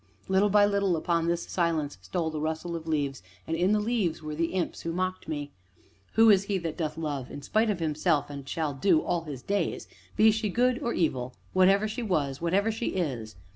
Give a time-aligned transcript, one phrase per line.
[0.27, 4.23] Little by little upon this silence stole the rustle of leaves, and in the leaves
[4.23, 5.51] were the imps who mocked me:
[6.13, 9.43] "Who is he that doth love in despite of himself, and shall do, all his
[9.43, 13.35] days be she good or evil, whatever she was, whatever she is?